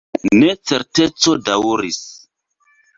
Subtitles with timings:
[0.37, 2.03] Necerteco daŭris.